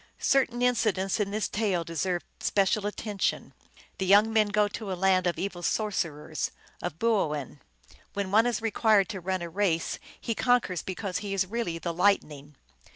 [0.17, 3.53] Certain incidents in this tale deserve special attention.
[3.99, 6.49] The young men go to a land of evil sorcerers,
[6.81, 7.59] of boo oin.
[8.13, 11.93] When one is required to run a race he conquers because he is really the
[11.93, 12.55] Lightning.